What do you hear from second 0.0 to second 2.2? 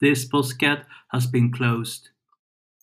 This postcat has been closed.